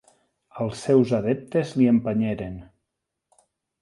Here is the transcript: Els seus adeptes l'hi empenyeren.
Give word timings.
Els 0.63 0.79
seus 0.85 1.11
adeptes 1.17 1.73
l'hi 1.77 1.91
empenyeren. 1.91 2.57